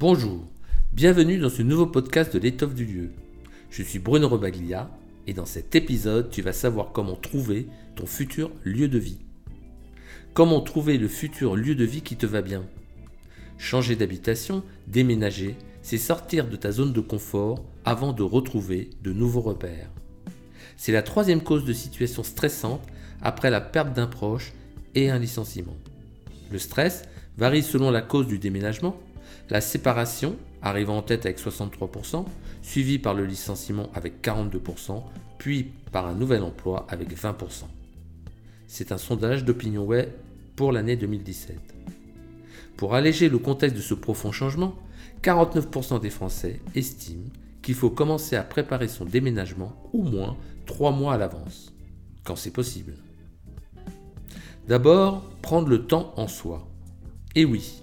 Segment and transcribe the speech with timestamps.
[0.00, 0.46] Bonjour,
[0.92, 3.10] bienvenue dans ce nouveau podcast de l'étoffe du lieu.
[3.68, 4.88] Je suis Bruno Robaglia
[5.26, 9.18] et dans cet épisode, tu vas savoir comment trouver ton futur lieu de vie.
[10.34, 12.64] Comment trouver le futur lieu de vie qui te va bien.
[13.58, 19.40] Changer d'habitation, déménager, c'est sortir de ta zone de confort avant de retrouver de nouveaux
[19.40, 19.90] repères.
[20.76, 22.86] C'est la troisième cause de situation stressante
[23.20, 24.52] après la perte d'un proche
[24.94, 25.76] et un licenciement.
[26.52, 27.02] Le stress
[27.36, 28.96] varie selon la cause du déménagement,
[29.50, 32.24] la séparation arrivant en tête avec 63%,
[32.62, 35.02] suivi par le licenciement avec 42%,
[35.38, 37.64] puis par un nouvel emploi avec 20%.
[38.66, 40.10] C'est un sondage d'Opinion Web
[40.56, 41.56] pour l'année 2017.
[42.76, 44.74] Pour alléger le contexte de ce profond changement,
[45.22, 47.30] 49% des Français estiment
[47.62, 51.72] qu'il faut commencer à préparer son déménagement au moins 3 mois à l'avance,
[52.24, 52.94] quand c'est possible.
[54.68, 56.68] D'abord, prendre le temps en soi.
[57.34, 57.80] Et oui,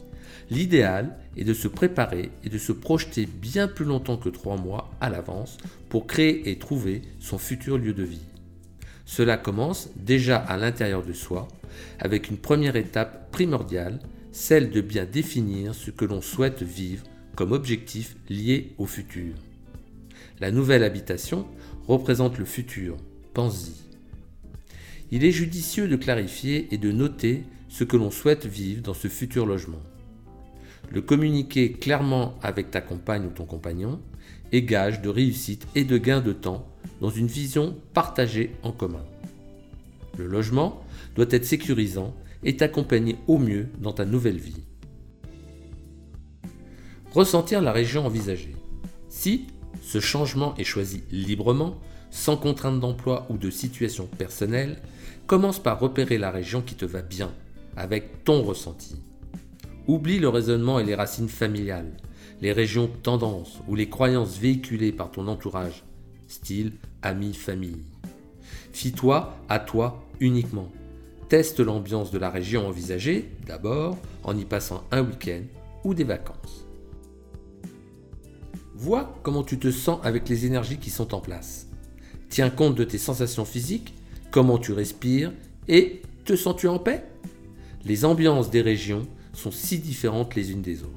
[0.49, 4.91] l'idéal est de se préparer et de se projeter bien plus longtemps que 3 mois
[5.01, 5.57] à l'avance
[5.89, 8.25] pour créer et trouver son futur lieu de vie.
[9.05, 11.47] Cela commence déjà à l'intérieur de soi,
[11.99, 13.99] avec une première étape primordiale,
[14.31, 17.03] celle de bien définir ce que l'on souhaite vivre
[17.35, 19.33] comme objectif lié au futur.
[20.39, 21.45] La nouvelle habitation
[21.87, 22.97] représente le futur,
[23.33, 23.73] pense-y.
[25.11, 29.07] Il est judicieux de clarifier et de noter ce que l'on souhaite vivre dans ce
[29.07, 29.81] futur logement.
[30.91, 33.99] Le communiquer clairement avec ta compagne ou ton compagnon
[34.51, 36.67] est gage de réussite et de gain de temps
[37.01, 39.03] dans une vision partagée en commun.
[40.17, 40.83] Le logement
[41.15, 44.63] doit être sécurisant et t'accompagner au mieux dans ta nouvelle vie.
[47.11, 48.55] Ressentir la région envisagée.
[49.09, 49.47] Si
[49.81, 51.79] ce changement est choisi librement,
[52.11, 54.77] sans contrainte d'emploi ou de situation personnelle,
[55.27, 57.31] commence par repérer la région qui te va bien,
[57.75, 58.95] avec ton ressenti.
[59.87, 61.91] Oublie le raisonnement et les racines familiales,
[62.41, 65.83] les régions tendances ou les croyances véhiculées par ton entourage,
[66.27, 66.73] style
[67.03, 67.83] amis, famille.
[68.73, 70.71] Fie-toi à toi uniquement.
[71.29, 75.43] Teste l'ambiance de la région envisagée, d'abord, en y passant un week-end
[75.83, 76.65] ou des vacances.
[78.73, 81.67] Vois comment tu te sens avec les énergies qui sont en place.
[82.29, 83.93] Tiens compte de tes sensations physiques,
[84.31, 85.31] comment tu respires
[85.67, 87.05] et te sens-tu en paix?
[87.85, 90.91] Les ambiances des régions sont si différentes les unes des autres.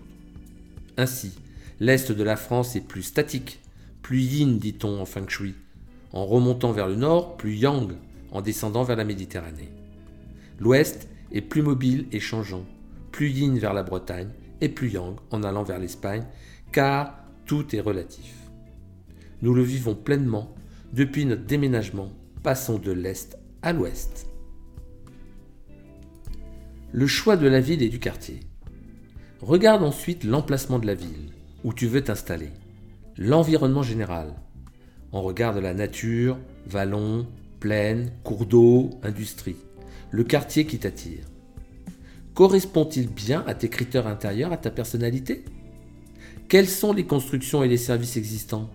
[0.97, 1.32] Ainsi,
[1.81, 3.60] l'est de la France est plus statique,
[4.03, 5.54] plus yin dit-on en feng shui,
[6.12, 7.93] en remontant vers le nord, plus yang
[8.32, 9.71] en descendant vers la Méditerranée.
[10.59, 12.65] L'ouest est plus mobile et changeant,
[13.12, 16.25] plus yin vers la Bretagne et plus yang en allant vers l'Espagne,
[16.72, 18.34] car tout est relatif.
[19.43, 20.55] Nous le vivons pleinement
[20.93, 22.10] depuis notre déménagement,
[22.43, 24.26] passons de l'Est à l'Ouest.
[26.91, 28.41] Le choix de la ville et du quartier.
[29.43, 31.32] Regarde ensuite l'emplacement de la ville,
[31.62, 32.49] où tu veux t'installer,
[33.19, 34.32] l'environnement général.
[35.12, 37.26] On regarde la nature, vallons,
[37.60, 39.56] plaines, cours d'eau, industrie,
[40.10, 41.26] le quartier qui t'attire.
[42.32, 45.44] Correspond-il bien à tes critères intérieurs, à ta personnalité?
[46.49, 48.70] Quelles sont les constructions et les services existants?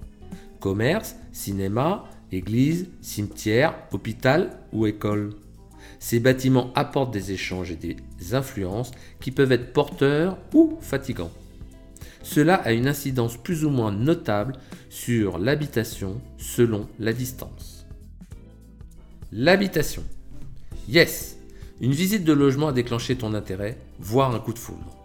[0.60, 5.32] Commerce, cinéma, église, cimetière, hôpital ou école?
[6.04, 7.96] Ces bâtiments apportent des échanges et des
[8.34, 8.92] influences
[9.22, 11.32] qui peuvent être porteurs ou fatigants.
[12.24, 14.58] Cela a une incidence plus ou moins notable
[14.90, 17.86] sur l'habitation selon la distance.
[19.32, 20.04] L'habitation.
[20.90, 21.38] Yes,
[21.80, 24.98] une visite de logement a déclenché ton intérêt, voire un coup de foudre.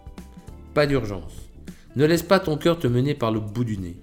[0.73, 1.31] Pas d'urgence.
[1.95, 3.95] Ne laisse pas ton cœur te mener par le bout du nez.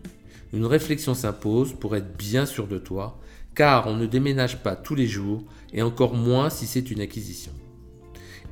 [0.54, 3.20] Une réflexion s'impose pour être bien sûr de toi
[3.56, 7.52] car on ne déménage pas tous les jours et encore moins si c'est une acquisition.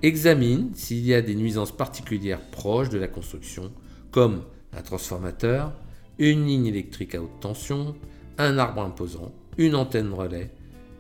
[0.02, 3.70] Examine s'il y a des nuisances particulières proches de la construction,
[4.10, 4.42] comme
[4.72, 5.72] un transformateur,
[6.18, 7.94] une ligne électrique à haute tension,
[8.38, 10.50] un arbre imposant, une antenne relais,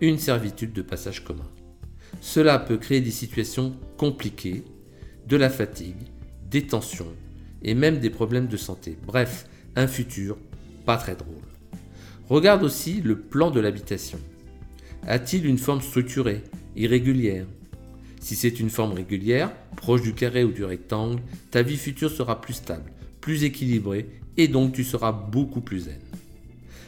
[0.00, 1.50] une servitude de passage commun.
[2.20, 4.64] Cela peut créer des situations compliquées,
[5.26, 5.96] de la fatigue,
[6.50, 7.12] des tensions
[7.62, 8.98] et même des problèmes de santé.
[9.06, 9.46] Bref,
[9.76, 10.36] un futur
[10.84, 11.53] pas très drôle.
[12.28, 14.18] Regarde aussi le plan de l'habitation.
[15.06, 16.42] A-t-il une forme structurée,
[16.74, 17.46] irrégulière?
[18.18, 22.40] Si c'est une forme régulière, proche du carré ou du rectangle, ta vie future sera
[22.40, 22.90] plus stable,
[23.20, 26.00] plus équilibrée et donc tu seras beaucoup plus zen.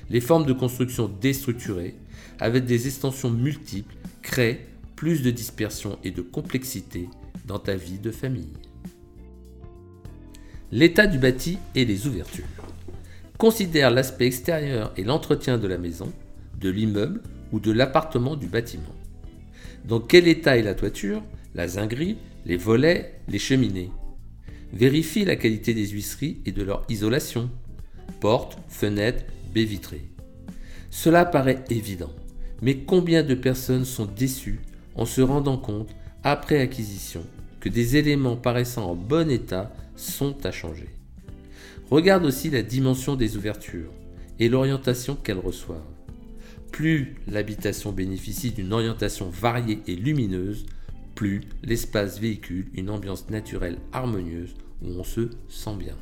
[0.08, 1.94] Les formes de construction déstructurées,
[2.40, 7.10] avec des extensions multiples, créent plus de dispersion et de complexité
[7.46, 8.54] dans ta vie de famille.
[10.72, 12.46] L'état du bâti et les ouvertures.
[13.38, 16.10] Considère l'aspect extérieur et l'entretien de la maison,
[16.58, 17.20] de l'immeuble
[17.52, 18.94] ou de l'appartement du bâtiment.
[19.84, 21.22] Dans quel état est la toiture,
[21.54, 22.16] la zinguerie,
[22.46, 23.90] les volets, les cheminées?
[24.72, 27.50] Vérifie la qualité des huisseries et de leur isolation.
[28.20, 30.08] Portes, fenêtres, baies vitrées.
[30.90, 32.12] Cela paraît évident,
[32.62, 34.60] mais combien de personnes sont déçues
[34.94, 35.94] en se rendant compte,
[36.24, 37.22] après acquisition,
[37.60, 40.95] que des éléments paraissant en bon état sont à changer?
[41.90, 43.92] Regarde aussi la dimension des ouvertures
[44.40, 45.80] et l'orientation qu'elles reçoivent.
[46.72, 50.66] Plus l'habitation bénéficie d'une orientation variée et lumineuse,
[51.14, 55.96] plus l'espace véhicule une ambiance naturelle harmonieuse où on se sent bien.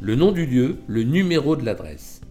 [0.00, 2.22] Le nom du lieu, le numéro de l'adresse.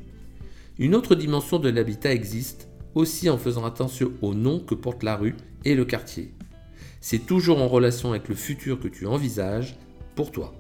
[0.80, 5.16] Une autre dimension de l'habitat existe aussi en faisant attention au nom que porte la
[5.16, 6.34] rue et le quartier.
[7.02, 9.78] C'est toujours en relation avec le futur que tu envisages
[10.16, 10.56] pour toi.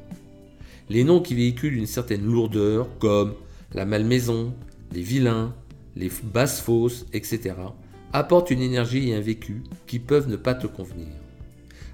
[0.89, 3.35] Les noms qui véhiculent une certaine lourdeur, comme
[3.73, 4.53] la malmaison,
[4.91, 5.53] les vilains,
[5.95, 7.53] les basses fosses, etc.,
[8.11, 11.07] apportent une énergie et un vécu qui peuvent ne pas te convenir.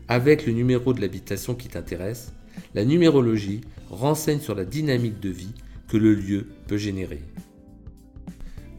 [0.07, 2.31] Avec le numéro de l'habitation qui t'intéresse,
[2.73, 5.53] la numérologie renseigne sur la dynamique de vie
[5.89, 7.21] que le lieu peut générer.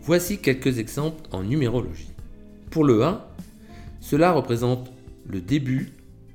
[0.00, 2.12] Voici quelques exemples en numérologie.
[2.70, 3.22] Pour le 1,
[4.00, 4.90] cela représente
[5.28, 5.92] le début,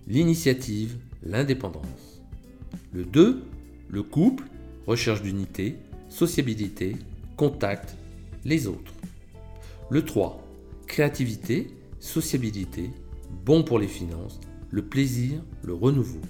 [0.07, 2.21] l'initiative, l'indépendance.
[2.93, 3.41] Le 2,
[3.91, 4.45] le couple,
[4.87, 5.77] recherche d'unité,
[6.07, 6.95] sociabilité,
[7.35, 7.97] contact,
[8.45, 8.93] les autres.
[9.89, 10.41] Le 3,
[10.87, 11.67] créativité,
[11.99, 12.89] sociabilité,
[13.45, 14.39] bon pour les finances,
[14.69, 16.21] le plaisir, le renouveau.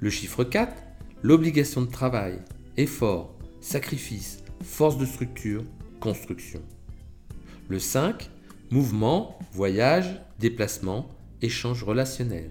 [0.00, 0.82] Le chiffre 4,
[1.22, 2.40] l'obligation de travail,
[2.76, 5.62] effort, sacrifice, force de structure,
[6.00, 6.60] construction.
[7.68, 8.30] Le 5,
[8.72, 11.08] mouvement, voyage, déplacement,
[11.40, 12.50] échange relationnel.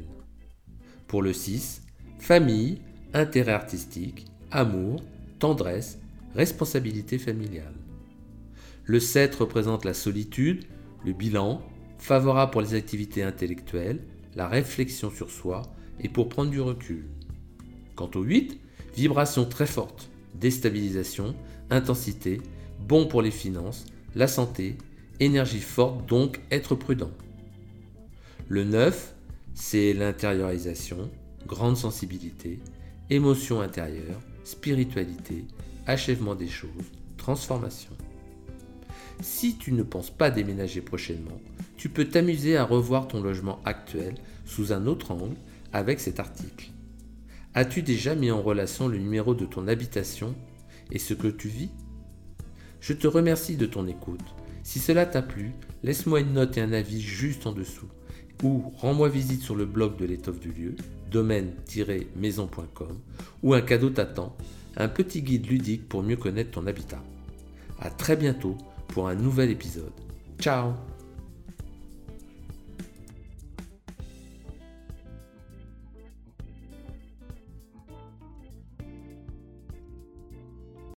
[1.07, 1.81] Pour le 6,
[2.19, 2.79] famille,
[3.17, 5.03] intérêt artistique, amour,
[5.39, 5.99] tendresse,
[6.35, 7.73] responsabilité familiale.
[8.85, 10.65] Le 7 représente la solitude,
[11.03, 11.61] le bilan,
[11.97, 13.99] favorable pour les activités intellectuelles,
[14.35, 15.63] la réflexion sur soi
[15.99, 17.05] et pour prendre du recul.
[17.95, 18.59] Quant au 8,
[18.95, 21.35] vibration très forte, déstabilisation,
[21.69, 22.39] intensité,
[22.87, 23.85] bon pour les finances,
[24.15, 24.77] la santé,
[25.19, 27.11] énergie forte donc être prudent.
[28.47, 29.15] Le 9,
[29.55, 31.09] c'est l'intériorisation,
[31.47, 32.59] grande sensibilité,
[33.09, 35.45] émotion intérieure, spiritualité,
[35.85, 36.69] achèvement des choses,
[37.17, 37.91] transformation.
[39.21, 41.39] Si tu ne penses pas déménager prochainement,
[41.77, 44.15] tu peux t'amuser à revoir ton logement actuel
[44.45, 45.35] sous un autre angle
[45.71, 46.69] avec cet article.
[47.53, 50.35] As-tu déjà mis en relation le numéro de ton habitation
[50.91, 51.69] et ce que tu vis?
[52.81, 54.35] Je te remercie de ton écoute.
[54.63, 57.87] Si cela t'a plu, laisse-moi une note et un avis juste en dessous
[58.43, 60.75] ou rends-moi visite sur le blog de l'étoffe du lieu,
[61.11, 62.97] domaine-maison.com,
[63.43, 64.35] où un cadeau t'attend,
[64.75, 67.01] un petit guide ludique pour mieux connaître ton habitat.
[67.79, 68.57] A très bientôt
[68.89, 69.91] pour un nouvel épisode.
[70.39, 70.73] Ciao